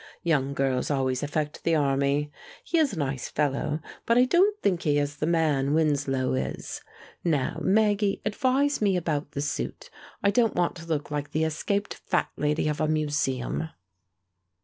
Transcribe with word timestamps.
Young 0.23 0.55
girls 0.55 0.89
always 0.89 1.21
affect 1.21 1.63
the 1.63 1.75
army. 1.75 2.31
He 2.63 2.79
is 2.79 2.91
a 2.93 2.97
nice 2.97 3.29
fellow, 3.29 3.81
but 4.07 4.17
I 4.17 4.25
don't 4.25 4.59
think 4.59 4.81
he 4.81 4.97
is 4.97 5.17
the 5.17 5.27
man 5.27 5.75
Winslow 5.75 6.33
is. 6.33 6.81
Now, 7.23 7.59
Maggie, 7.61 8.19
advise 8.25 8.81
me 8.81 8.97
about 8.97 9.33
the 9.33 9.41
suit. 9.41 9.91
I 10.23 10.31
don't 10.31 10.55
want 10.55 10.73
to 10.77 10.87
look 10.87 11.11
like 11.11 11.33
the 11.33 11.43
escaped 11.43 11.93
fat 11.93 12.31
lady 12.35 12.67
of 12.67 12.81
a 12.81 12.87
museum." 12.87 13.69